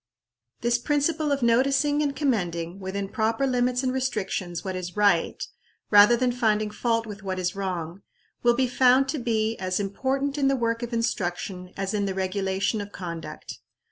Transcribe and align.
This 0.61 0.79
principle 0.79 1.31
of 1.31 1.43
noticing 1.43 2.01
and 2.01 2.15
commending, 2.15 2.79
within 2.79 3.07
proper 3.07 3.45
limits 3.45 3.83
and 3.83 3.93
restrictions, 3.93 4.65
what 4.65 4.75
is 4.75 4.97
right, 4.97 5.39
rather 5.91 6.17
than 6.17 6.31
finding 6.31 6.71
fault 6.71 7.05
with 7.05 7.21
what 7.21 7.37
is 7.37 7.55
wrong, 7.55 8.01
will 8.41 8.55
be 8.55 8.65
found 8.67 9.07
to 9.09 9.19
be 9.19 9.55
as 9.59 9.79
important 9.79 10.39
in 10.39 10.47
the 10.47 10.55
work 10.55 10.81
of 10.81 10.91
instruction 10.91 11.71
as 11.77 11.93
in 11.93 12.07
the 12.07 12.15
regulation 12.15 12.81
of 12.81 12.91
conduct. 12.91 13.59